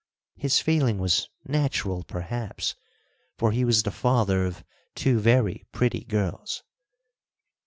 [0.35, 2.73] His feeling was natural, perhaps,
[3.37, 4.63] for he was the father of
[4.95, 6.63] two very pretty girls.